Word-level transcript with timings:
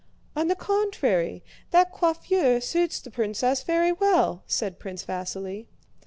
"On 0.35 0.47
the 0.47 0.55
contrary, 0.55 1.43
that 1.69 1.93
coiffure 1.93 2.59
suits 2.59 2.99
the 2.99 3.11
princess 3.11 3.61
very 3.61 3.91
well," 3.91 4.41
said 4.47 4.79
Prince 4.79 5.05
Vasíli. 5.05 5.67